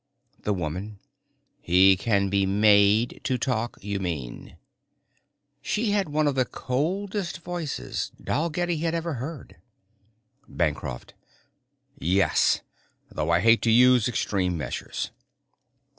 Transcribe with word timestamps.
The 0.41 0.51
woman: 0.55 0.97
"He 1.61 1.95
can 1.95 2.29
be 2.29 2.47
made 2.47 3.21
to 3.23 3.37
talk, 3.37 3.77
you 3.83 3.99
mean?" 3.99 4.57
She 5.61 5.91
had 5.91 6.09
one 6.09 6.25
of 6.25 6.33
the 6.33 6.43
coldest 6.43 7.41
voices 7.43 8.11
Dalgetty 8.19 8.77
had 8.77 8.95
ever 8.95 9.13
heard. 9.21 9.57
Bancroft: 10.47 11.13
"Yes. 11.99 12.61
Though 13.11 13.29
I 13.29 13.41
hate 13.41 13.61
to 13.61 13.69
use 13.69 14.07
extreme 14.07 14.57
measures." 14.57 15.11